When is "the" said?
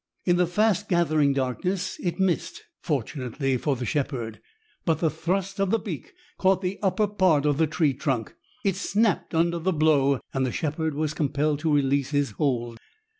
0.37-0.47, 3.75-3.85, 4.97-5.11, 5.69-5.77, 6.63-6.79, 7.59-7.67, 9.59-9.71, 10.43-10.51